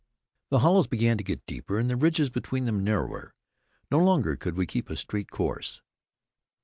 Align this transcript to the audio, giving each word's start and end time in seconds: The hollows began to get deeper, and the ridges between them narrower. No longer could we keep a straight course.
The 0.49 0.57
hollows 0.61 0.87
began 0.87 1.19
to 1.19 1.23
get 1.23 1.45
deeper, 1.45 1.77
and 1.77 1.87
the 1.87 1.95
ridges 1.95 2.31
between 2.31 2.63
them 2.63 2.83
narrower. 2.83 3.35
No 3.91 3.99
longer 4.03 4.35
could 4.35 4.55
we 4.57 4.65
keep 4.65 4.89
a 4.89 4.95
straight 4.97 5.29
course. 5.29 5.83